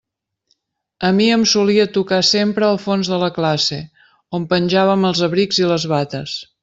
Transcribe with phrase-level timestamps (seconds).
[1.09, 3.79] A mi em solia tocar sempre al fons de la classe,
[4.39, 6.35] on penjàvem els abrics i les bates.